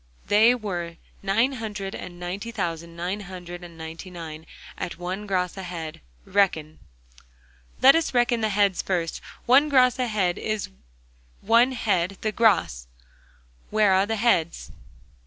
[0.29, 5.57] They were nine hundred and ninety thousand, nine hundred and ninety nine, at one gros
[5.57, 6.01] a head.
[6.25, 6.79] Reckon!'
[7.83, 9.21] 'Let us reckon the heads first.
[9.45, 10.69] One gros a head is
[11.41, 12.87] one head the gros.
[13.69, 14.71] Where are the heads?